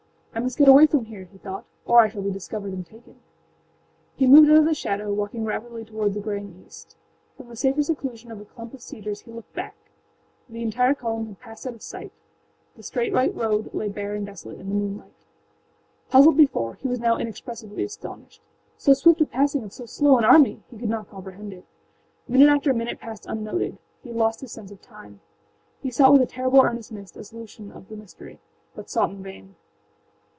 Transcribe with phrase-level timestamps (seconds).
[0.33, 3.15] âI must get away from here,â he thought, âor I shall be discovered and taken.â
[4.15, 6.95] He moved out of the shadow, walking rapidly toward the graying east.
[7.35, 9.75] From the safer seclusion of a clump of cedars he looked back.
[10.47, 12.13] The entire column had passed out of sight:
[12.77, 15.25] the straight white road lay bare and desolate in the moonlight!
[16.09, 18.41] Puzzled before, he was now inexpressibly astonished.
[18.77, 21.65] So swift a passing of so slow an army!âhe could not comprehend it.
[22.29, 25.19] Minute after minute passed unnoted; he had lost his sense of time.
[25.81, 28.39] He sought with a terrible earnestness a solution of the mystery,
[28.73, 29.55] but sought in vain.